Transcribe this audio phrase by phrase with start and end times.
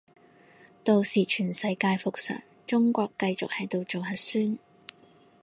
[0.83, 4.57] 到時全世界復常，中國繼續喺度做核酸